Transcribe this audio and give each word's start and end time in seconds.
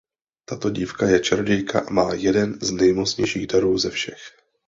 Tato 0.45 0.69
dívka 0.69 1.07
je 1.07 1.19
čarodějka 1.19 1.79
a 1.79 1.89
má 1.89 2.13
jeden 2.13 2.59
z 2.61 2.71
nejmocnějších 2.71 3.47
darů 3.47 3.77
ze 3.77 3.89
všech. 3.89 4.21